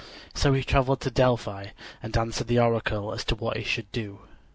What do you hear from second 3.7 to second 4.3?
do.